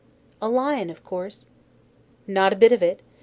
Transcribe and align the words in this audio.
"A 0.41 0.49
lion, 0.49 0.89
of 0.89 1.03
course!" 1.03 1.51
Not 2.25 2.53
a 2.53 2.55
bit 2.55 2.71
of 2.71 2.81
it! 2.81 3.03